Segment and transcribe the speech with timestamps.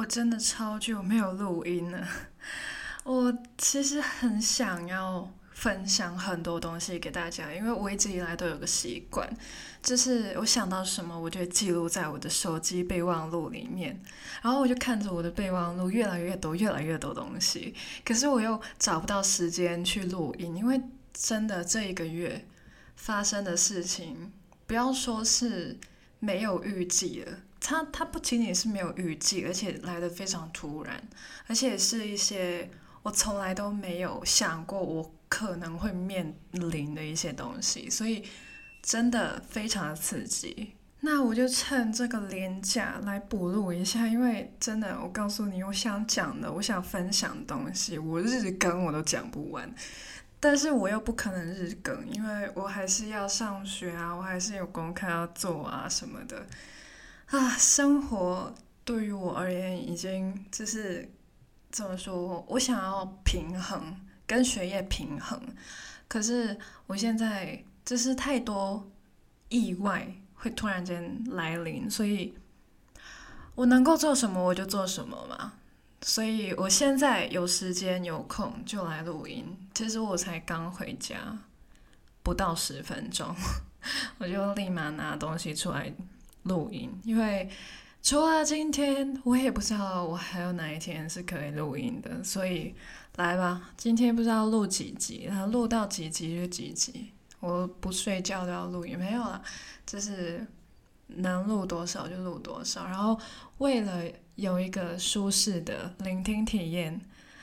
[0.00, 2.08] 我真的超久没有录音了。
[3.04, 9.28] 我其实很想要分享很多东西给大家，因为我一直以来都有个习惯，
[9.82, 14.02] 就是我想到什么，我就记录在我的手机备忘录里面，
[14.40, 20.80] 然后我就看着我的备忘录越来越多，越来越多东西，可是我又找不到时间去录音，因为
[21.12, 22.46] 真的这一个月
[22.96, 24.32] 发生的事情，
[24.66, 25.78] 不要说是
[26.20, 27.40] 没有预计了。
[27.60, 31.00] 它它不仅仅是没有预计，而且来的非常突然，
[31.46, 32.70] 而且是一些
[33.02, 38.24] 我从来都没有想过我可能会面临的一些东西，所以
[38.82, 40.74] 真的非常的刺激。
[41.02, 49.72] 那我就趁这个连假来补录一下，因为真的，我告诉你，我想讲的，我想分享的东西，我日更我都讲不完，
[50.38, 56.46] 但是我又不可能日更，因为我还是要上学啊，我还是有功课要做啊什么的。
[57.30, 58.52] 啊，生活
[58.84, 61.08] 对于我而言已经就是
[61.70, 62.44] 怎么说？
[62.48, 63.96] 我想要平衡，
[64.26, 65.40] 跟学业平衡。
[66.08, 68.90] 可是我现在就是太多
[69.48, 72.34] 意外会突然间来临，所以
[73.54, 75.52] 我能够做什么我就做什么嘛。
[76.02, 79.56] 所以我现在有时间有空就来录音。
[79.72, 81.38] 其实我才刚回家，
[82.24, 83.32] 不到十分钟，
[84.18, 85.92] 我就立马拿东西出来。
[86.44, 87.48] 录音，因为
[88.02, 92.74] 除了今天，我也不知道我还有哪一天是可以录音的，所以
[93.16, 99.42] 来吧，今天不知道录几集，然后录到几集就几集，我不睡觉都要录音，没有了，
[99.84, 100.46] 就是
[101.08, 103.18] 能录多少就录多少，然后
[103.58, 104.02] 为了
[104.36, 106.98] 有一个舒适的聆听体验，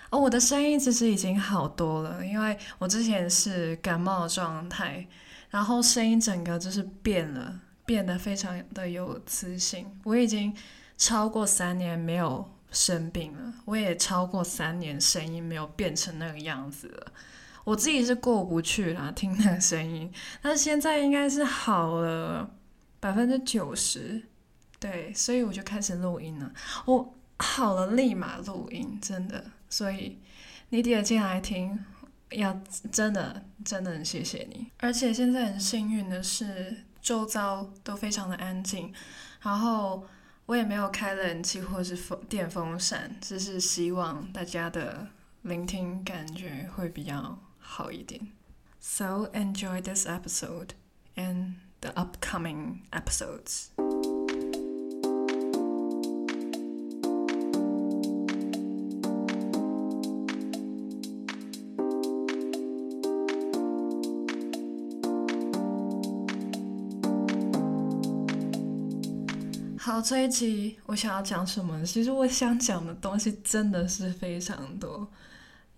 [0.09, 5.06] 哦，我的声音其实已经好多了，因为我之前是感冒状态，
[5.52, 7.59] 然后声音整个就是变了。
[7.88, 9.90] 变得非常的有磁性。
[10.04, 10.54] 我已经
[10.98, 17.14] 超过三年没有生病了，我也超过三年声音没有变成那个样子了。
[17.64, 20.12] 我自己是过不去啦，听那个声音。
[20.42, 22.52] 但现在应该是好了
[23.00, 24.22] 百分之九十，
[24.80, 26.52] 对，所以我就开始录音了。
[26.86, 29.46] 我好了，立马录音，真的。
[29.70, 30.20] 所以
[30.70, 31.80] 你点进来听，
[32.31, 32.62] 要
[32.92, 34.68] 真的真的很谢谢你。
[34.80, 36.84] 而且现在很幸运的是。
[37.07, 38.94] 周遭都非常的安静，
[39.40, 40.06] 然后
[40.45, 45.07] 我也没有开冷气或是风电风扇，只是希望大家的
[45.44, 48.34] 聆听感觉会比较好一点。
[48.81, 50.72] So enjoy this episode
[51.16, 53.67] and the upcoming episodes.
[69.88, 71.81] 好，这一集我想要讲什么？
[71.86, 75.09] 其实我想讲的东西真的是非常多，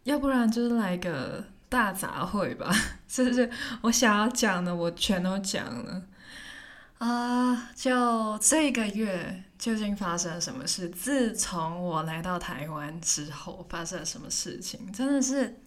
[0.02, 2.74] 要不然就是来个大杂烩吧，
[3.08, 3.48] 是 不是？
[3.82, 6.02] 我想要讲的我全都讲了
[6.98, 7.70] 啊！
[7.76, 10.90] 就这个月究竟发生了什么事？
[10.90, 14.92] 自从我来到台湾之后，发生了什么事情？
[14.92, 15.62] 真的是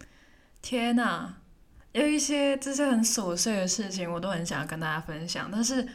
[0.60, 1.32] 天哪！
[1.92, 5.88] 有一些这些很琐碎的事情，我都很想要跟大家分享，但是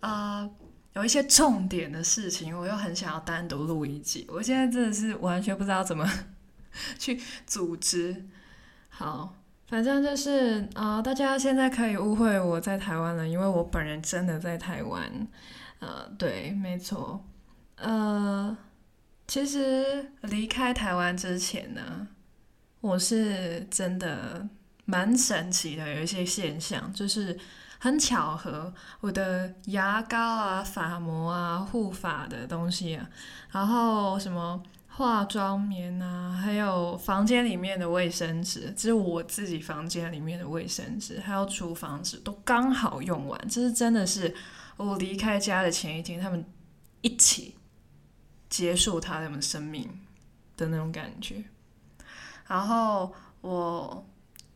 [0.00, 0.50] 啊。
[0.94, 4.26] 有一些重点的事情，我又很想要单独录一集。
[4.28, 6.06] 我现在真的是完全不知道怎么
[6.98, 8.26] 去组织。
[8.90, 9.34] 好，
[9.68, 15.26] 反正就是啊、大家现在可以误会我在台湾了，因为我本人真的在台湾。
[15.78, 17.24] 呃，对，没错。
[17.76, 18.54] 呃，
[19.26, 22.06] 其实离开台湾之前呢，
[22.80, 24.46] 我是真的
[24.84, 27.38] 蛮神奇的，有一些现象就是。
[27.82, 33.10] 很巧合，我的牙膏啊、发膜啊、护发的东西啊，
[33.50, 43.48] 然后什么化妆棉啊，还有房间里面的卫生纸，这是我自己房间里面的卫生纸，还有厨房纸都刚好用完。
[43.48, 44.32] 这是真的是
[44.76, 46.44] 我离开家的前一天，他们
[47.00, 47.56] 一起
[48.48, 49.90] 结束他们的生命
[50.56, 51.42] 的那种感觉。
[52.46, 54.06] 然后我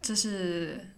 [0.01, 0.93] 就是。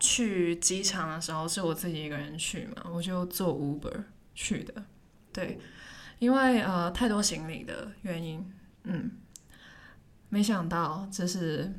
[0.00, 4.04] 去机场的时候是我自己一个人去嘛，我就坐 Uber
[4.34, 4.84] 去的，
[5.32, 5.58] 对，
[6.18, 8.52] 因为呃太多行李的原因，
[8.84, 9.10] 嗯，
[10.28, 11.72] 没想到就是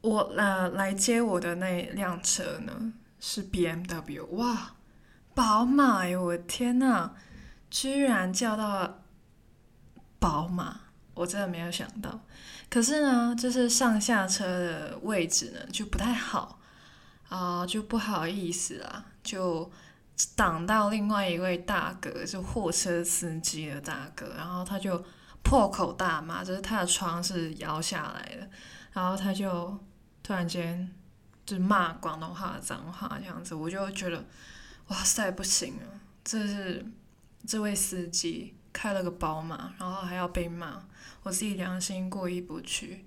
[0.00, 4.76] 我呃来接我的那辆车呢是 BMW，哇，
[5.34, 7.12] 宝马哟，我的天呐，
[7.70, 9.02] 居然叫到
[10.18, 10.80] 宝马，
[11.20, 12.18] 我真的没有想到。
[12.70, 16.60] 可是呢，就是上下车的位置呢就不太好
[17.28, 19.70] 啊，就不好意思啦，就
[20.34, 25.04] 挡到另外一位大哥，就货车司机的大哥，然后他就
[25.42, 28.48] 破口大骂，就是他的窗是摇下来的，
[28.92, 29.78] 然后他就
[30.22, 30.90] 突然间
[31.44, 34.24] 就骂广东话的脏话这样子，我就觉得
[34.88, 35.86] 哇塞不行啊，
[36.22, 36.86] 这是
[37.46, 40.82] 这位司机开了个宝马，然后还要被骂，
[41.22, 43.04] 我自己良心过意不去，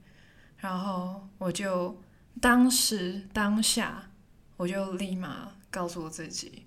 [0.58, 2.02] 然后我就
[2.42, 4.10] 当时当下
[4.58, 6.66] 我就立马告诉我自己。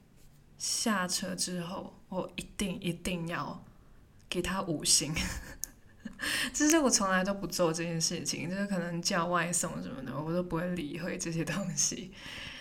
[0.59, 3.63] 下车之后，我一定一定要
[4.29, 5.15] 给他五星。
[6.53, 12.11] 这是我从来都不做这件事情，就是可能叫外送什么的，我都不会理会这些东西。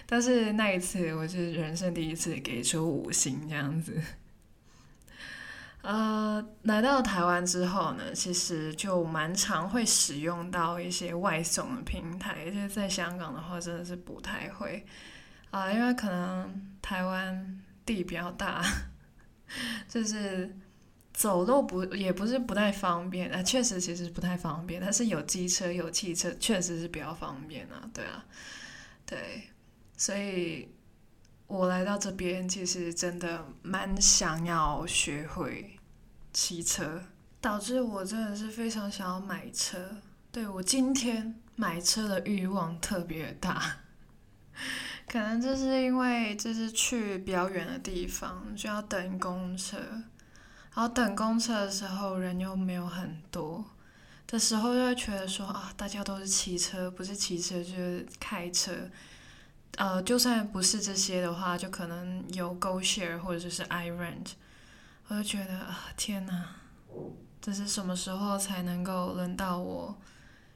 [0.06, 3.94] 但是那一次，我是人生第一次给出五星这样子。
[5.86, 14.84] 呃，来到台湾之后呢，其实就蛮常会使用到一些外送的平台，就是在香港的话，真的是不太会
[15.52, 17.62] 啊，因为可能台湾。
[17.86, 18.64] 地比较大，
[19.88, 20.58] 就是
[21.14, 28.26] 走路不也不是不太方便啊，确实其实不太方便，但是有机车有汽车确实是比较方便啊，对啊，
[29.06, 29.44] 对，
[29.96, 30.68] 所以
[31.46, 35.75] 我来到这边其实真的蛮想要学会
[36.36, 37.02] 骑车，
[37.40, 39.96] 导致我真的是非常想要买车，
[40.34, 43.78] 对，我今天买车的欲望特别大。
[45.08, 53.64] 可能就是因为就是去比较远的地方，就要等公车，然后等公车的时候人又没有很多
[54.28, 58.74] 的时候，就会觉得说啊，大家都是骑车，不是骑车就是开车，
[59.78, 64.32] 呃，就算不是这些的话，就可能有 GoShare 或者就是 iRent，
[65.08, 66.46] 我就觉得啊，天呐，
[67.42, 69.96] 这是什么时候才能够轮到我，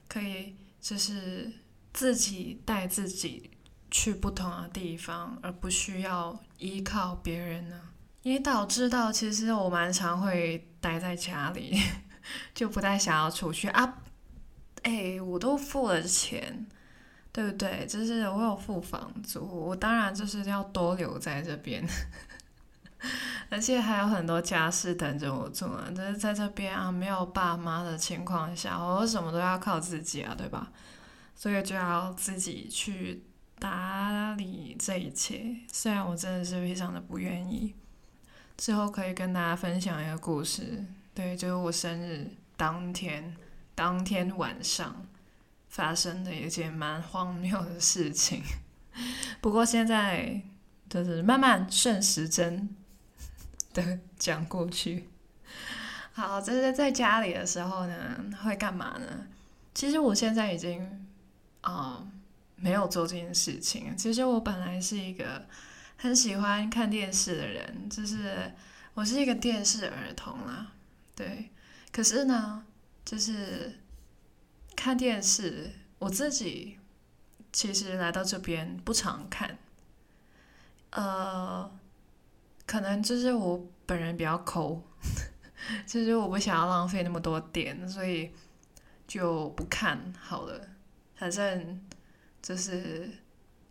[0.08, 1.52] 可以就是
[1.94, 3.52] 自己带自己。
[3.92, 7.82] 去不同的地方，而不需要依靠别人呢，
[8.22, 11.76] 也导致到其实我蛮常会待在家里，
[12.54, 13.98] 就不太想要出去啊。
[14.84, 16.68] 哎，我都付了钱，
[17.32, 17.88] 对不对？
[17.88, 21.84] 就是我有付房租，我当然就是要多留在这边，
[23.50, 25.90] 而且还有很多家事等着我做啊。
[25.90, 30.72] 就是在这边啊，没有爸妈的情况下，我什么都要靠自己啊，对吧？
[31.36, 33.24] 所以就要自己去。
[33.62, 37.76] 打理这一切，虽然我真的是非常的不愿意。
[38.56, 43.36] 之后可以跟大家分享一个故事，对，就是我生日当天，
[43.76, 45.06] 当天晚上
[45.68, 48.42] 发生的一件蛮荒谬的事情。
[49.42, 50.42] 不过现在
[50.90, 52.74] 就是慢慢顺时针
[54.20, 55.10] 讲过去。
[56.12, 59.28] 好，这是在家里的时候呢，会干嘛呢？
[59.74, 61.08] 其实我现在已经
[61.62, 62.06] 啊。
[62.62, 63.96] 没有做这件事情。
[63.96, 65.46] 其实我本来是一个
[65.96, 68.52] 很喜欢看电视的人，就是
[68.94, 70.68] 我是一个电视儿童啦，
[71.16, 71.52] 对。
[71.90, 72.66] 可是呢，
[73.06, 73.80] 就是
[74.76, 76.78] 看电视，我自己
[77.54, 79.58] 其实来到这边不常看，
[80.90, 81.72] 呃，
[82.70, 84.84] 可能就是我本人比较抠，
[85.88, 88.32] 就是我不想要浪费那么多电，所以
[89.08, 90.62] 就不看好了，
[91.16, 91.82] 反正。
[92.42, 93.12] 就是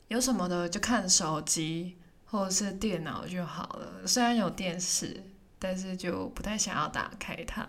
[0.08, 1.96] 有什么的就看手机
[2.26, 4.06] 或者是电脑就好了。
[4.06, 5.24] 虽然有电视，
[5.58, 7.66] 但是就不太想要打开它。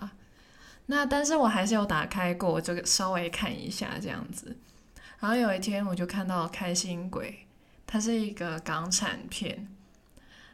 [0.88, 4.58] 那但是我还是有打开过，就稍微看一下这样子。
[5.22, 7.32] 然后有一天我就看到《开心鬼》，
[7.88, 9.70] 它是一个港产片。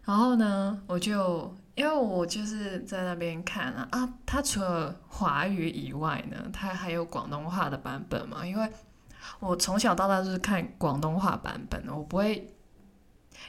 [0.06, 8.72] 然后呢，我就因为我就是在那边看了啊，它除了华语以外呢，它还有广东话的版本嘛，因为。
[9.40, 12.48] 我从小到大就是看广东话版本，我不会，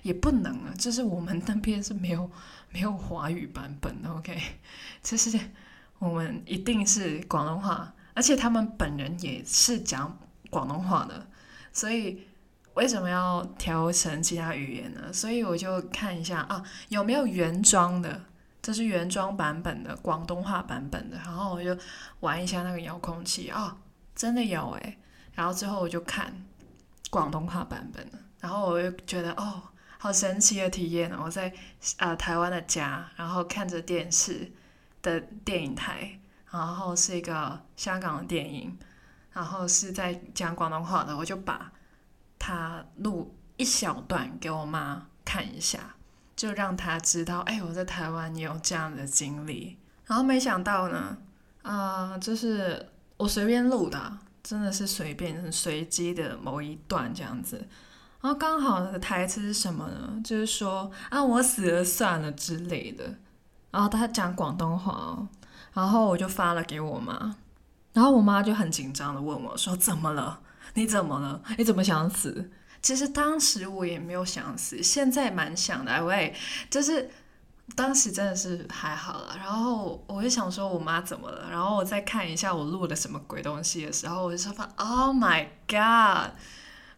[0.00, 2.30] 也不能啊，就是我们那边是没有
[2.70, 4.40] 没有华语版本的，OK，
[5.02, 5.38] 就是
[5.98, 11.26] 我们一定是广东话，而且他们本人也是讲广东话的，
[11.74, 12.25] 所以
[12.76, 15.12] 为什么要调成其他语言呢？
[15.12, 18.20] 所以我就看一下啊，有没有原装的，
[18.60, 21.76] 这是原装版本的广东话版本的，然后我就
[22.20, 23.78] 玩一下那个遥控器啊，
[24.14, 24.98] 真的有诶。
[25.34, 26.32] 然后之后我就看
[27.10, 29.62] 广东话版本的，然后我就觉得哦，
[29.96, 31.22] 好神奇的体验哦！
[31.24, 31.52] 我在
[31.96, 34.52] 啊、台湾的家，然后看着电视
[35.00, 36.18] 的电影台，
[36.50, 38.76] 然后是一个香港的电影，
[39.32, 41.72] 然后是在讲广东话的，我就把
[42.38, 45.94] 他录一小段给我妈看一下，
[46.34, 49.78] 就让她知道，哎，我在台湾也有这样的经历。
[50.06, 51.16] 然后没想到呢，
[51.62, 54.18] 啊、就是我随便录的。
[54.48, 57.56] 真的是随便、随机的某一段这样子，
[58.20, 60.22] 然后刚好的台词是什么呢？
[60.22, 63.12] 就是说啊，我死了算了之类的。
[63.72, 65.28] 然后他讲广东话哦，
[65.72, 67.34] 然后我就发了给我妈，
[67.92, 70.38] 然后我妈就很紧张的问我说：“怎么了？
[70.76, 71.42] 你怎么了？
[71.58, 76.32] 你怎么想死？”其实当时我也没有想死，现在蛮想的，喂，
[76.70, 77.10] 就是
[77.74, 79.34] 当时真的是还好了。
[79.36, 81.50] 然后我就想说我妈怎么了？
[81.50, 86.36] 然后我再看一下我录的什么鬼东西的时候，我就说：“Oh my god！”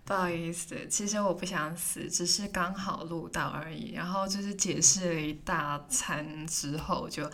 [0.04, 3.92] 不好意思，其实我不想死，只是刚好录到而已。
[3.92, 7.30] 然后就是解释了一大餐之后就，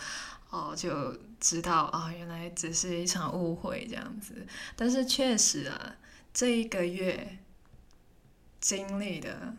[0.50, 4.46] 哦就知道啊、哦，原来只是一场误会这样子。
[4.76, 5.94] 但是确实啊，
[6.34, 7.38] 这一个月
[8.60, 9.54] 经历的，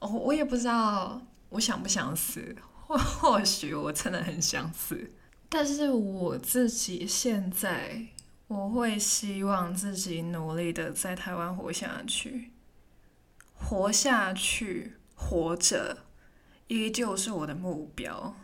[0.00, 5.12] 我、我也不知道我想不想死，或 或许我真的很想死。
[5.50, 8.06] 但是我自己现在。
[8.48, 12.50] 我会希望自己努力的在台湾活下去，
[13.54, 16.04] 活下去，活着，
[16.66, 18.36] 依旧是我的目标。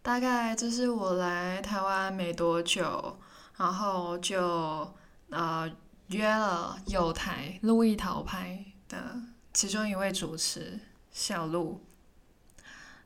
[0.00, 3.18] 大概这是我来台湾没多久，
[3.58, 4.94] 然后就
[5.28, 5.70] 呃
[6.12, 9.20] 约了友台路易桃拍的
[9.52, 11.84] 其中一位主持小路，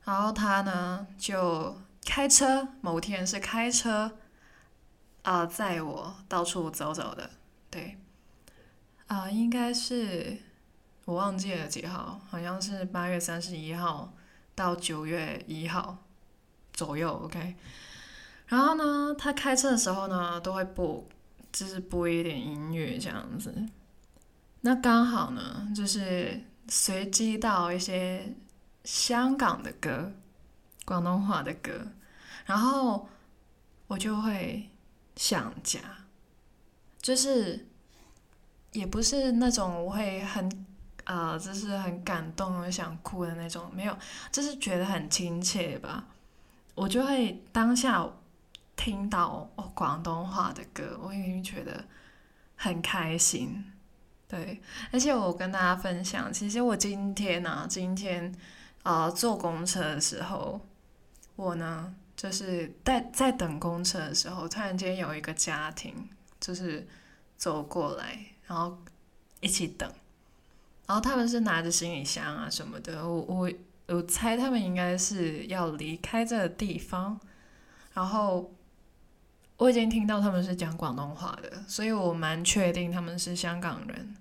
[0.03, 4.17] 然后他呢就开车，某天是开车。
[5.23, 7.29] 啊，载我到处走走的，
[7.69, 7.97] 对，
[9.07, 10.37] 啊，应该是
[11.03, 14.13] 我忘记了几号，好像是八月三十一号
[14.55, 15.97] 到九月一号
[16.71, 17.57] 左右，OK。
[18.45, 21.05] 然后呢，他开车的时候呢，都会播，
[21.51, 23.53] 就是播一点音乐这样子。
[24.61, 28.35] 那刚好呢，就是随机到一些
[28.83, 30.11] 香港的歌，
[30.85, 31.87] 广东话的歌，
[32.45, 33.07] 然后
[33.87, 34.69] 我就会。
[35.19, 35.79] 想家，
[37.01, 37.67] 就是
[38.71, 40.65] 也不是那种我会很
[41.05, 43.97] 呃，就是很感动、想哭的那种，没有，
[44.31, 46.05] 就是觉得很亲切吧。
[46.75, 48.07] 我就会当下
[48.77, 51.83] 听到哦广东话的歌，我已经觉得
[52.55, 53.65] 很开心。
[54.29, 54.61] 对，
[54.93, 58.33] 而且我跟大家分享，其实我今天呢、今天
[58.83, 60.61] 啊、坐公车的时候，
[61.35, 61.93] 我呢。
[62.17, 65.93] 就是在在等公车的时候，突然间有一个家庭
[66.39, 66.87] 就是
[67.37, 68.17] 走过来，
[68.47, 68.75] 然后
[69.39, 69.87] 一起等，
[70.87, 73.51] 然后他们是拿着行李箱啊什么的，我我
[73.85, 77.21] 我猜他们应该是要离开这个地方，
[77.93, 78.51] 然后
[79.57, 84.15] 我已经听到他们是讲广东话的，所以我蛮确定他们是香港人，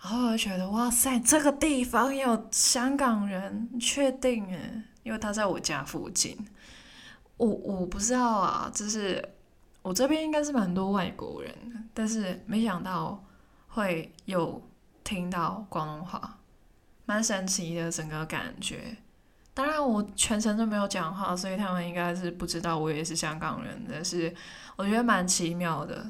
[0.00, 6.36] 然后我觉得哇塞，这个地方有香港人，确定诶，因为他在我家附近。
[7.38, 9.26] 我我不知道啊，就是
[9.80, 13.24] 我这边应该是蛮多外国人，但是没想到
[13.68, 14.62] 会有
[15.04, 16.38] 听到广东话，
[17.06, 18.98] 蛮神奇的整个感觉。
[19.58, 24.32] 当然我全程都没有讲话，所以他们应该是不知道我也是香港人，但是
[24.76, 26.08] 我觉得蛮奇妙的。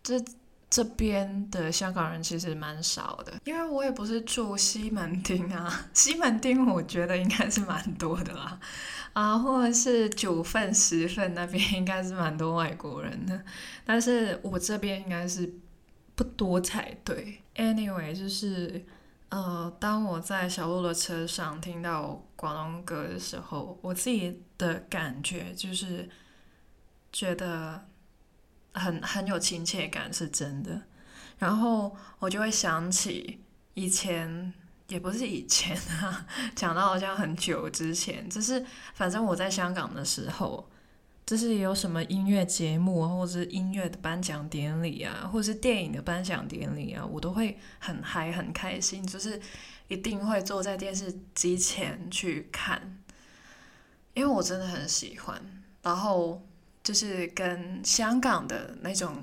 [0.00, 0.24] 这
[0.70, 8.60] 这边的香港人其实蛮少的，因为我也不是住西门町啊，西门町我觉得应该是蛮多的啦。
[9.12, 13.42] 啊，或者是九份、十份那边应该是蛮多外国人的，
[13.84, 15.52] 但是我这边应该是
[16.14, 17.42] 不多才对。
[17.56, 18.84] Anyway，就是
[19.32, 26.06] 呃，当我在小路的车上听到广东歌的时候，我自己的感觉就是
[27.10, 27.88] 觉得
[28.74, 30.82] 很很有亲切感，是真的。
[31.38, 33.40] 然后我就会想起
[33.72, 34.52] 以前。
[34.88, 38.62] 也不是以前啊， 讲到好像很久之前，就是
[38.92, 40.68] 反正我在香港的时候，
[41.24, 49.40] 就是有什么音乐节目，或者是音乐的颁奖典礼啊，或者是电影的颁奖典礼啊，我都会很嗨很开心，就是
[49.88, 52.98] 一定会坐在电视机前去看，
[54.14, 55.40] 因为我真的很喜欢，
[55.82, 56.46] 然后
[56.82, 59.16] 就是跟香港的那种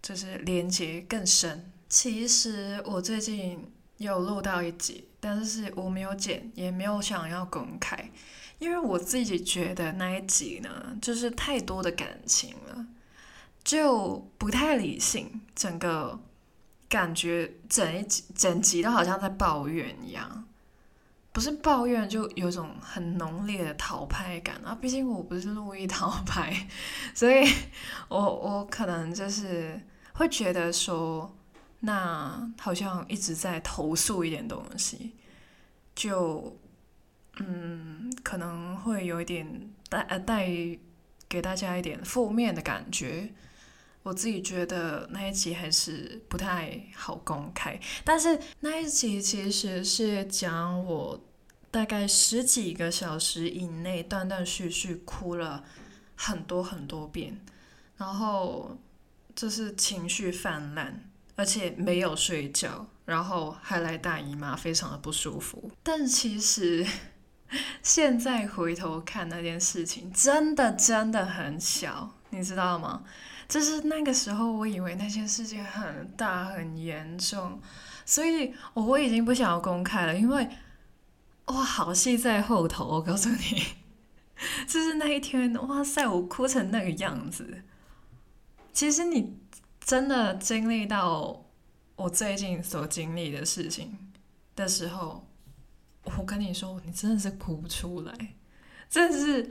[0.00, 1.70] 就是连接更深。
[1.88, 5.06] 其实我最近有录到一集。
[5.22, 8.10] 但是我没有剪，也没有想要公开，
[8.60, 12.86] 因为我自己觉得那一集呢，就是太多的感情了，
[13.64, 16.20] 就不太理性，整个
[16.88, 20.44] 感觉整一集整集都好像在抱怨一样，
[21.32, 24.78] 不是抱怨，就有种很浓烈的逃拍感啊。
[24.80, 26.68] 毕竟我不是路易逃拍，
[27.14, 27.44] 所以
[28.08, 29.80] 我我可能就是
[30.12, 31.34] 会觉得说。
[31.82, 35.12] 那好像一直在投诉一点东西，
[35.94, 36.54] 就
[37.42, 40.46] 嗯，可能会有一点带呃带
[41.26, 43.32] 给大家一点负面的感觉，
[44.02, 47.80] 我自己觉得那一集还是不太好公开。
[48.04, 51.18] 但是那一集其实是讲我
[51.70, 55.64] 大概十几个小时以内断断续续哭了
[56.14, 57.40] 很多很多遍，
[57.96, 58.76] 然后
[59.34, 65.70] 就是情绪泛滥，而且没有睡觉，然后还来大姨妈，非常的不舒服。
[65.82, 66.86] 但其实。
[67.82, 73.02] 现在回头看那件事情，真的真的很小，你知道吗？
[73.48, 77.60] 就是那个时候，我以为那件事情很大很严重，
[78.06, 80.48] 所以我已经不想要公开了，因为
[81.46, 82.86] 哇，好戏在后头。
[82.86, 83.64] 我告诉你，
[84.68, 87.64] 就是那一天，哇塞，我哭成那个样子。
[88.72, 89.36] 其实你
[89.84, 91.44] 真的经历到
[91.96, 93.98] 我最近所经历的事情
[94.54, 95.26] 的时候。
[96.04, 98.34] 我跟你说，你真的是哭不出来，
[98.88, 99.50] 真的是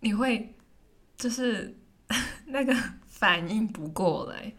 [0.00, 0.54] 你会
[1.16, 1.76] 就是
[2.46, 2.74] 那个
[3.06, 4.52] 反应不过来，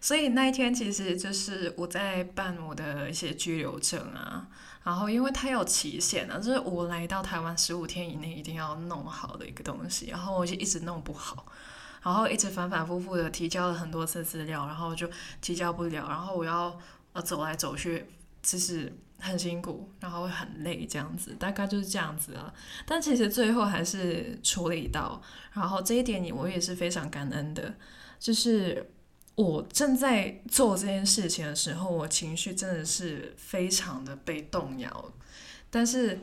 [0.00, 4.48] 所以那一天其实就是我在办我的一些居留证啊，
[4.84, 11.44] 然后因为它有期限啊，就是我来到台湾十五天以内一定要弄好的一个东西，然后我就一直弄不好，
[12.02, 16.78] 然后一直反反复复的提交了很多次资料，然后就提交不了，然后我要
[17.12, 18.06] 呃走来走去，
[18.40, 18.96] 就是。
[19.18, 22.52] 很辛苦，然后会很累，这样子大概就是这样子啊。
[22.86, 25.20] 但其实最后还是处理到，
[25.52, 27.74] 然后这一点你我也是非常感恩的。
[28.18, 28.90] 就是
[29.34, 35.12] 我正在做这件事情的时候，我情绪真的是非常的被动摇。
[35.70, 36.18] 但是，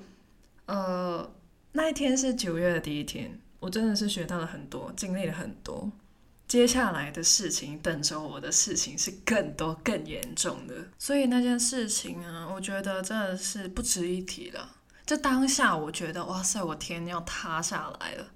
[0.65, 1.31] 呃，
[1.73, 5.91] 那一天是九月的第一天，我真的是学到了很多，经历了很多。
[6.47, 14.75] 接下来的事情，等着我的事情是更多、更严重的，所以那件事情啊，我觉得真的是不值一提了。
[15.05, 18.27] 就当下，我觉得哇塞，我天要塌下来了。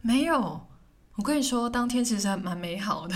[0.00, 0.68] 没有，
[1.16, 3.14] 我跟你说，当天其实还蛮美好的，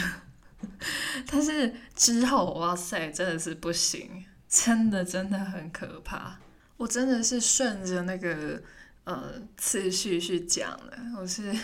[1.30, 6.38] 但是之后哇塞，真的是不行，真的真的很可怕。
[6.76, 8.60] 我真的是顺着那个
[9.04, 11.56] 呃次序去讲的，我是。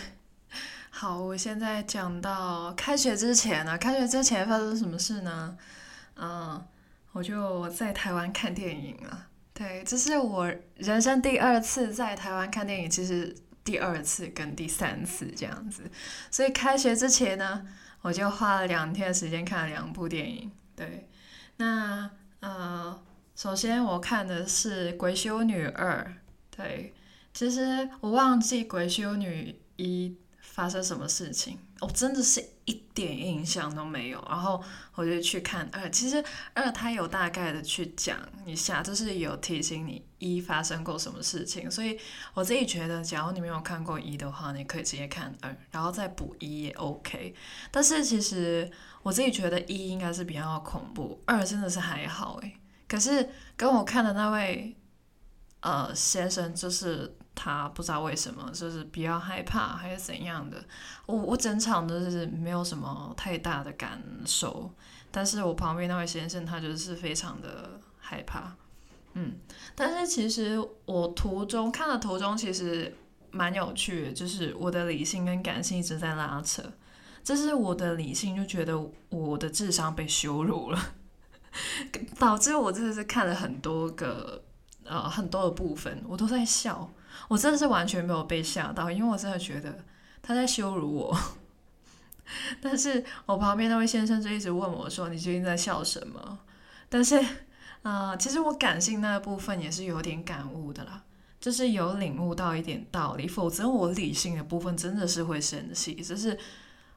[0.92, 5.56] 好，我现在讲到开学之前呢、啊，开学之前发生什么事呢？
[6.16, 6.62] 嗯，
[7.12, 9.29] 我就在台湾看电影了。
[9.55, 15.85] 对，这是我人生第二次在台湾看电影，其实第二次跟第三次这样子。
[16.31, 17.66] 所以开学之前呢，
[18.03, 20.50] 我就花了两天的时间看了两部电影。
[20.76, 21.09] 对，
[21.57, 23.00] 那呃，
[23.35, 26.05] 首先我看的是《鬼修女二》。
[26.57, 26.92] 对，
[27.33, 30.09] 其实我忘记《鬼修女一》。
[30.61, 31.57] 发生什么事情？
[31.81, 34.23] 我、真的是一点印象都没有。
[34.29, 34.62] 然后
[34.94, 41.70] 我就去看二，其实二他有大概的去讲一下，就是有提醒你一发生过什么事情。
[41.70, 41.99] 所以
[42.35, 47.35] 我自己觉得，假如你没有看过一的话，你可以直接看二，然后再补一也 OK。
[47.70, 48.70] 但是其实
[49.03, 52.55] 我自己觉得一应该是比较恐怖，二真的是还好诶。
[52.87, 54.77] 可是跟我看的那位
[55.61, 57.16] 呃先生就是。
[57.42, 60.62] 他不知道为什么，就是比较害怕还是怎样的。
[61.07, 64.70] 我我整场都是没有什么太大的感受，
[65.11, 68.55] 但是我旁边那位先生他就是非常的害怕。
[69.14, 69.38] 嗯，
[69.74, 72.94] 但是其实我途中看的途中其实
[73.31, 76.62] 蛮有趣的，就是我的理性跟感性一直在拉扯。
[77.24, 80.79] 这是我的理性就觉得我的智商被羞辱了，
[82.20, 84.44] 导致我真的是看了很多个
[84.85, 86.90] 呃很多的部分，我都在笑。
[87.29, 89.85] 我真的是完全没有被吓到，因为我真的觉得
[90.23, 91.18] 他在羞辱我。
[92.62, 96.38] 但是我旁边那位先生就一直问我说：“你最近在笑什么？”
[96.88, 97.20] 但是，
[97.83, 101.03] 啊、其实我感性那部分也是有点感悟的啦，
[101.40, 103.27] 就是有领悟到一点道理。
[103.27, 105.94] 否则我理性的部分真的是会生气。
[105.94, 106.38] 就是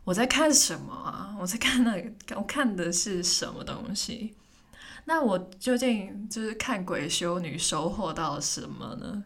[0.03, 1.35] 我在看什么啊？
[1.39, 4.35] 我在看那个，我看的是什么东西？
[5.05, 9.23] 那我究竟就是看鬼修女收获到了什么呢？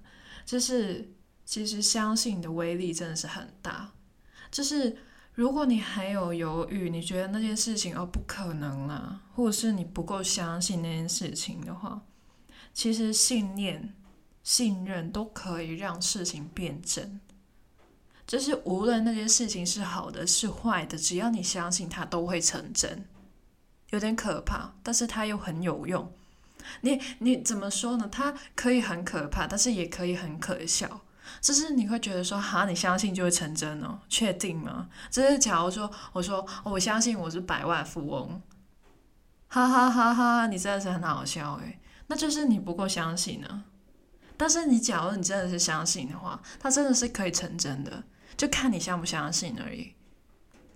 [0.47, 3.91] 就是，其实相信的威力真的是很大。
[4.49, 4.97] 就是
[5.33, 12.01] 如果你还有犹豫，你觉得那件事情哦不可能啊，或者是你不够相信那件事情的话，
[12.73, 13.93] 其实信念、
[14.41, 17.19] 信任都可以让事情变真。
[18.25, 23.05] 就是无论那件事情是好的是坏的，只要你相信它都会成真。
[23.89, 26.09] 有点可怕，但是它又很有用。
[26.81, 28.07] 你你怎么说呢？
[28.11, 31.01] 它可以很可怕，但是也可以很可笑。
[31.41, 33.99] 就是你会觉得说，哈，你相信就会成真哦？
[34.07, 34.87] 确定吗？
[35.11, 38.41] 就是假如说，我说我相信我是百万富翁，
[39.49, 40.47] 哈哈哈哈！
[40.47, 43.65] 你真的是很好笑诶，那就是你不够相信呢。
[44.37, 48.03] 但是你假如你真的是相信的话，它真的是可以成真的，
[48.37, 49.93] 就看你相不相信而已。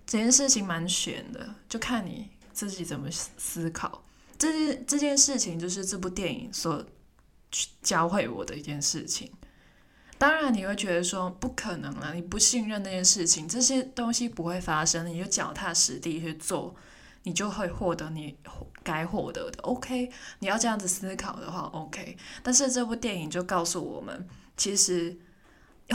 [0.04, 4.02] 这件事情蛮悬的，就看你自己怎么思考。
[4.42, 6.84] 这件这件事情就是这部电影所
[7.80, 9.30] 教会我的一件事情。
[10.18, 16.74] 当然，你会觉得说不可能了，你不信任那件事情，这些东西不会发生，你就脚踏实地去做，
[17.22, 18.36] 你就会获得你
[18.82, 19.62] 该获得的。
[19.62, 22.16] OK，你要这样子思考的话，OK。
[22.42, 24.26] 但是这部电影就告诉我们，
[24.56, 25.16] 其实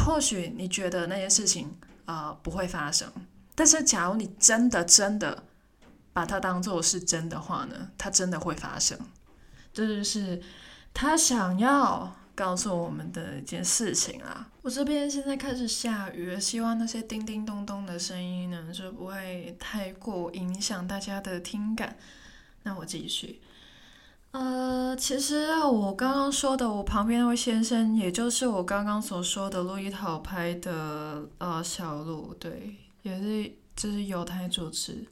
[0.06, 3.12] 或许你觉得那件事情啊、不会发生，
[3.56, 5.44] 但是假如你真的真的
[6.18, 8.98] 把它当做是真的话呢，它真的会发生。
[9.72, 10.42] 这就是
[10.94, 12.16] 他想要。
[12.38, 21.98] 告诉我们的一件事情啊，我这边现在开始下雨，希望那些叮叮咚咚的声音呢，就不会太过影响大家的听感。
[22.62, 23.42] 那我继续，
[24.30, 35.04] 呃，其实我刚刚说的，我旁边那位先生，也就是我刚刚所说的路易桃拍的呃小路，对，也是就是友台主持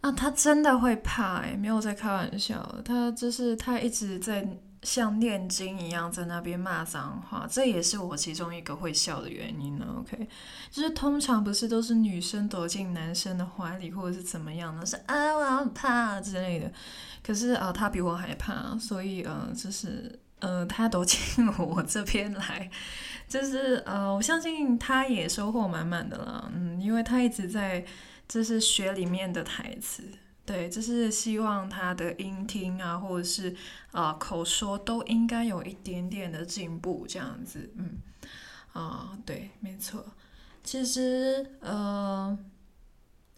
[0.00, 4.46] 啊，他真的会怕哎，没有在开玩笑，他就是他一直在。
[4.82, 9.84] 像念经一样在那边骂脏话，这也是我其中一个会笑的原因呢。
[9.98, 10.26] OK，
[10.70, 14.86] 就是通常不是都是女生躲进男生的怀里，或者是怎么样呢？
[14.86, 16.72] 是啊，我好怕之类的。
[17.22, 22.70] 可是啊，他比我还怕，所以呃，就是呃，他躲进 我这边来，
[23.28, 26.50] 就是呃，我相信他也收获满满的啦。
[26.54, 27.84] 嗯，因为他一直在
[28.30, 30.04] 这是学里面的台词。
[30.46, 33.50] 对，就是希望他的音听啊，或者是
[33.90, 37.98] 啊、呃、口说都应该有一点点的进步，这样子，嗯，
[38.72, 40.04] 啊、对，没错。
[40.64, 42.36] 其实，呃，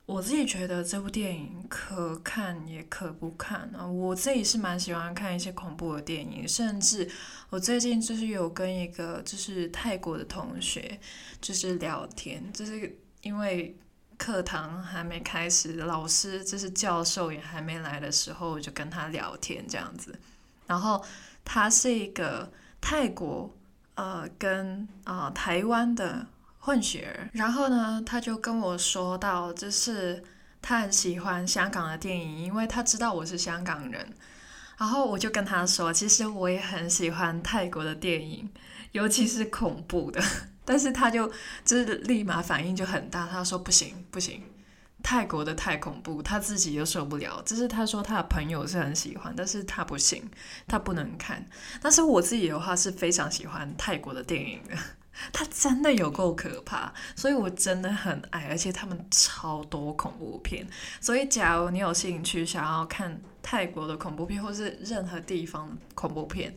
[0.06, 3.86] 我自己觉得这部电影可看也可不看啊。
[3.86, 7.10] 我自己是蛮喜欢看一些恐怖的电影，甚至
[7.50, 10.98] 我最近就是有跟一个就是泰国的同学
[11.40, 13.76] 就是聊天，就是因为。
[14.22, 20.16] 课堂还没开始，老师就是教授也还没来的时候，我就跟他聊天这样子。
[20.68, 21.04] 然后
[21.44, 22.48] 他是一个
[22.80, 23.52] 泰国
[23.96, 26.24] 呃跟啊、呃、台湾的
[26.60, 30.22] 混血儿，然后呢，他就跟我说到，就是
[30.62, 34.14] 他很喜欢香港的电影，因为他知道我是香港人。
[34.78, 38.48] 然后我就跟他说，其实我也很喜欢泰国的电影，
[38.92, 40.22] 尤其是恐怖的。
[40.64, 41.26] 但是他就
[41.64, 44.42] 就是立马反应就很大，他说不行不行，
[45.02, 47.42] 泰国的太恐怖，他自己又受不了。
[47.44, 50.30] 就是他说他的朋友是很喜欢，但是他不行，
[50.68, 51.44] 他不能看。
[51.80, 54.76] 但是我自己的话是非常喜欢泰国的电影的，
[55.32, 60.66] 他真的有够可怕，所以我真的很爱，而且他们超多恐怖片。
[61.00, 66.54] 所以假如你有兴趣想要看泰国的恐怖片，或是任何地方恐怖片，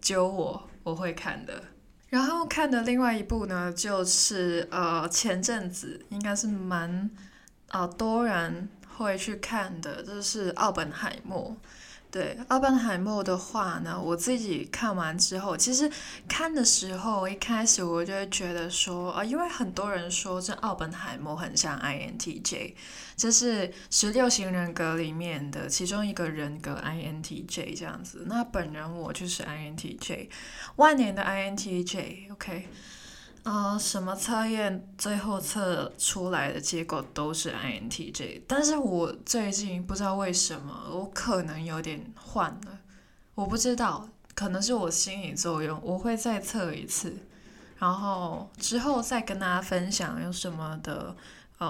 [0.00, 1.62] 揪我，我会看的。
[2.10, 7.10] 然后看的另外一部呢，就是呃前阵子应该是蛮
[7.68, 11.54] 啊、多人会去看的，就是《奥本海默》。
[12.10, 15.90] 对，奥本海默的话呢，我自己看完之后，其实
[16.26, 22.72] 看的时候一开始我就会觉得说啊，因为很多人说这奥本海默很像 INTJ，
[23.14, 28.24] 这是十六型人格里面的其中一个人格 INTJ 这样子。
[28.26, 30.30] 那本人我就是 INTJ，
[30.76, 32.68] 万年的 INTJ，OK。
[33.50, 42.80] 呃，什么测验最后测出来的结果都是 INTJ，但是我最近不知道为什么，我可能有点换了，
[43.34, 47.16] 我不知道，可能是我心理作用，我会再测一次，
[47.78, 51.16] 然后之后再跟大家分享有什么的
[51.56, 51.68] 呃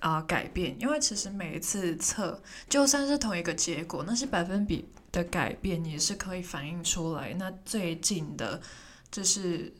[0.00, 7.34] 啊、呃、改变，因为其实每一次测就算是同一个结果，那是百分比的改变也是可以反映出来。
[7.34, 8.62] 那最近的，
[9.10, 9.74] 就是。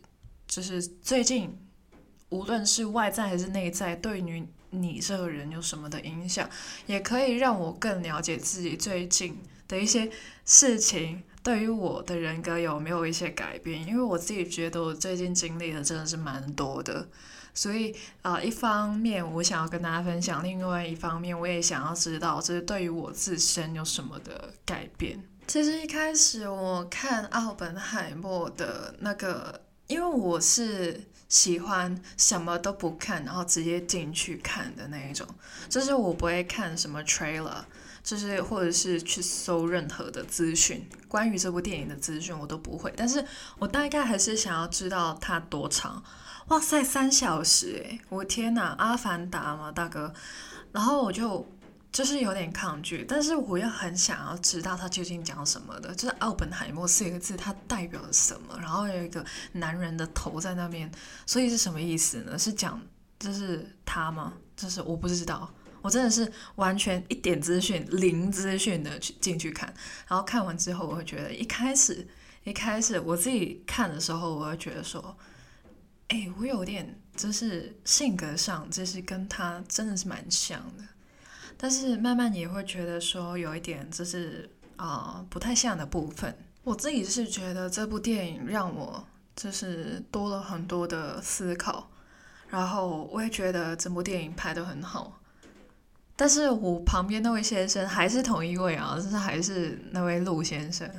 [0.53, 1.59] 就是最近，
[2.29, 6.47] 无论是外在还是内在，对于你这个人有什么的影响，
[6.85, 10.11] 也可以让我更了解自己最近的一些
[10.45, 13.81] 事情，对于我的人格有没有一些改变？
[13.87, 17.09] 因为我自己觉得我最近经历的真的是蛮多的，
[17.55, 25.19] 所以啊、一方面我想要跟大家分享，另外一方面我也想要知道，这是对于我自身有什么的改变。
[25.47, 29.62] 其实一开始我看奥本海默的那个。
[29.87, 35.27] 因为我是喜欢什么都不看，然后直接进去看的那一种，
[35.69, 37.65] 就是我不会看什么 trailer，
[38.03, 42.93] 就是或者是去搜任何的资讯，关于这部电影的资讯我都不会。
[42.97, 43.25] 但是
[43.59, 46.03] 我大概还是想要知道它多长。
[46.49, 50.13] 哇塞，三小时诶，我天哪，阿凡达嘛，大哥，
[50.73, 51.47] 然后我就。
[51.93, 55.95] 就是有点抗拒，但是我又很想要知道他究竟讲什么的。
[55.95, 58.59] 就是奥本海默四个字，它代表了什么？
[58.59, 60.91] 然后有一个男人的头在那边，
[61.27, 62.39] 所以是什么意思呢？
[62.39, 62.81] 是讲
[63.19, 64.33] 这是他吗？
[64.57, 65.53] 就是我不知道，
[65.83, 69.73] 我真的是完全一点资讯、零资讯的去进去看，
[70.09, 72.09] 然后看完之后，我会觉得一开始
[72.45, 75.15] 一开始我自己看的时候，我会觉得说，
[76.09, 80.85] 哎，我有点就是性格上就是跟他真的是蛮像的，
[81.63, 86.37] 但是慢慢也会觉得说有一点就是啊、不太像的部分。
[86.65, 91.89] 我自己是觉得这部电影让我就是多了很多的思考。
[92.49, 95.21] 然后我也觉得整部电影拍得很好，
[96.17, 100.91] 但是我旁边那位先生还是同一位啊，就是还是那位陆先生，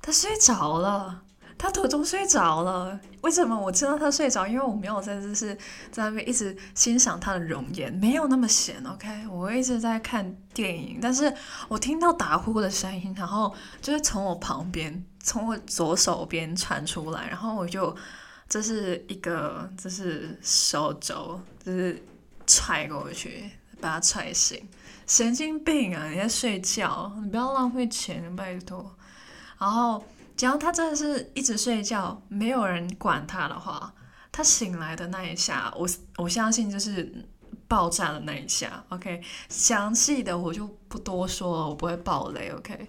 [0.00, 1.22] 他睡着了，
[1.60, 2.98] 他途中睡着了。
[3.20, 4.46] 为什么我知道他睡着？
[4.46, 5.54] 因为我没有在就是
[5.92, 8.82] 在那边一直欣赏他的容颜，没有那么闲。
[8.86, 11.32] OK，我一直在看电影，但是
[11.68, 17.94] 我听到打呼的声音，然后就是从我旁边，从我左手边传出来，然后我就。
[18.52, 22.02] 这是一个，这是手肘，就是
[22.48, 23.48] 踹过去，
[23.80, 24.68] 把他踹醒。
[25.06, 26.08] 神经病啊！
[26.08, 28.92] 你在睡觉，你不要浪费钱，拜托。
[29.56, 30.04] 然后，
[30.40, 33.92] 只要他真的是一直睡觉，没有人管他的话，
[34.32, 37.28] 他醒来的那一下，我我相信就是
[37.68, 38.82] 爆炸的那一下。
[38.88, 42.48] OK，详细的我就不多说了，我不会爆雷。
[42.48, 42.88] OK，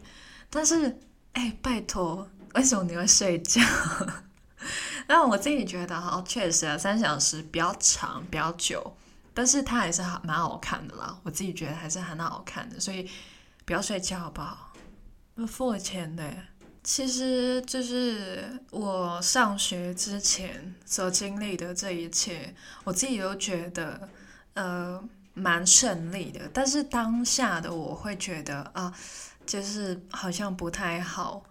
[0.50, 0.98] 但是，
[1.34, 3.62] 哎，拜托，为什么你会睡觉？
[5.08, 8.96] 那我自己觉得哈，确实啊，三小时比较长，比较久，
[9.34, 11.20] 但是它还是蛮好看的啦。
[11.24, 13.12] 我自己觉得还是很好看的，所以
[13.66, 14.72] 不要睡觉好不好？
[15.36, 16.24] 要付钱的，
[16.84, 24.10] 其实就是我上学之前所经历的这一切，我自己都觉得
[24.56, 26.50] 呃蛮顺利的。
[26.54, 28.94] 但是当下的我会觉得啊，
[29.46, 31.44] 就是好像不太好。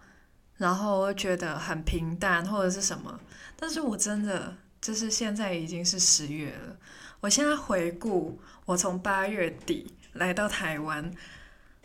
[0.57, 3.19] 然后我觉得很平淡或者是什么，
[3.55, 6.75] 但是我真的就是现在已经是十月了。
[7.19, 11.11] 我现在回顾，我从八月底来到台湾，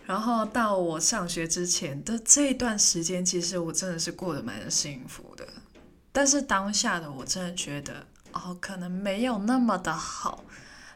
[0.07, 5.47] 然后到我上学之前的这一段时间，其实我真的是过得蛮幸福的。
[6.13, 10.45] 但是当下的我真的觉得，哦，可能没有那么的好。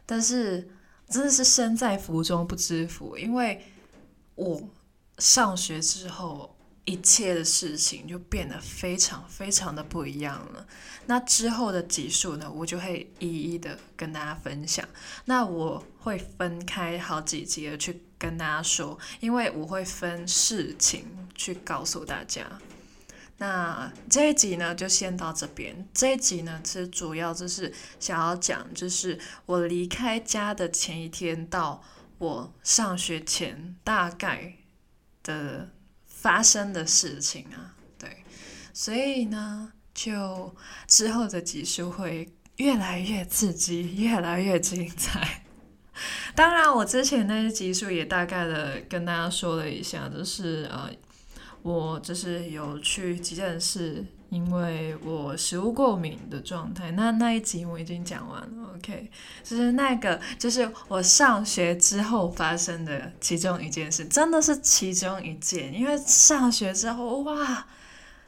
[0.06, 0.70] 但是
[1.08, 3.66] 真的是身在福中不知福，因为
[4.36, 4.62] 我
[5.18, 6.56] 上学之后。
[6.90, 10.66] 一切的事情就变得非常非常的不一样了。
[11.07, 14.85] 那之后的集数呢，我就会一一的跟大家分享。
[15.26, 21.05] 那我会分开好几集的去跟大家说，因为我会分事情
[21.37, 22.44] 去告诉大家。
[23.38, 25.87] 那这一集呢，就先到这边。
[25.94, 31.85] 这一集呢，其实主要就是想要讲，就是我离开家的前一天到
[32.18, 34.55] 我上学前大概
[35.22, 35.70] 的。
[36.20, 38.22] 发生的事情啊，对，
[38.74, 40.54] 所以呢，就
[40.87, 45.44] 之后的集数会越来越刺激，越来越精彩。
[46.37, 50.90] 当然，我之前那些集数也大概的跟大家说了一下，就是呃，
[51.62, 54.04] 我就是有去急诊室。
[54.30, 59.10] 因为我食物过敏的状态，那那一集我已经讲完了，OK，
[59.42, 67.66] 就是那个，就是我上学之后发生的其中一件事，真的是其中一件，因为上学之后哇，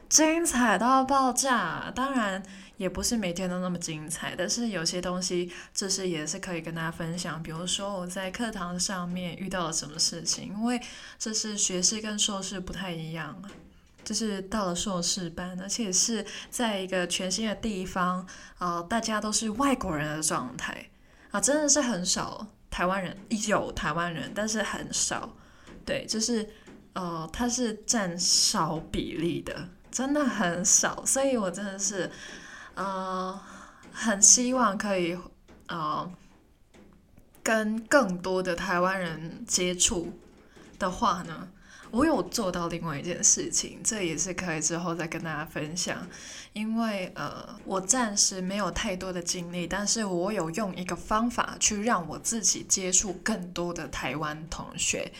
[0.09, 2.43] 精彩到爆炸，当然
[2.75, 10.81] 也不是每天都那么精彩，但是有些东西就是也是可以跟大家分享，比如说我在课堂上面遇到了什么事情，因为
[11.17, 13.41] 这是学士跟硕士不太一样。
[14.03, 20.89] 就是到了硕士班，而且是在一个全新的地方，啊、大家都是外国人的状态，
[21.31, 25.35] 啊，真的是很少台湾人，有台湾人，但是很少，
[25.85, 26.49] 对，就是，
[26.93, 32.11] 呃，他是占少比例的，真的很少，所以我真的是，
[32.75, 33.39] 呃，
[33.91, 35.17] 很希望可以，
[35.67, 36.11] 呃，
[37.41, 40.19] 跟更多的台湾人接触
[40.77, 41.47] 的话呢。
[41.93, 46.07] 我有做到另外一件事情，这也是可以之后再跟大家分享。
[46.51, 55.11] 因为呃，我暂时没有太多的精力，但是我有用一个方法去让我自己接触更多的台湾同学。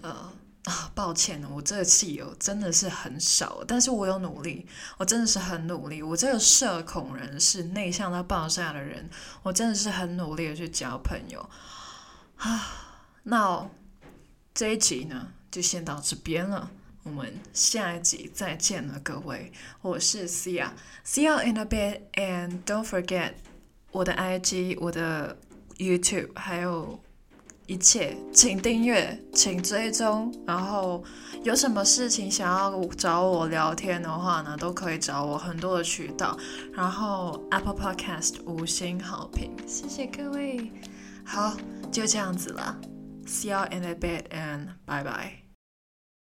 [0.00, 0.32] 呃
[0.64, 6.02] 啊，抱歉，我这个戏友真的是很少，但是我有努力，我真的是很努力。
[6.02, 9.10] 我这个社恐人士，内向到爆炸的人，
[9.42, 11.46] 我真的是很努力的去交朋友。
[12.38, 12.66] 啊，
[13.24, 13.68] 那
[14.54, 15.28] 这一集呢？
[15.56, 16.70] 就先到这边了，
[17.02, 19.50] 我们下一集再见了，各位。
[19.80, 23.32] 我是 Sia，See you in a bit，and don't forget
[23.90, 25.34] 我的 IG、我的
[25.78, 27.00] YouTube，还有
[27.64, 30.30] 一切，请订阅，请追踪。
[30.46, 31.02] 然后
[31.42, 36.36] 有什么事情想要找我聊天的话呢，都可以找我，很多的渠道。
[36.74, 40.70] 然后 Apple Podcast 五星好评，谢谢各位。
[41.24, 41.56] 好，
[41.90, 42.78] 就这样子了
[43.26, 45.45] ，See you in a bit and bye bye。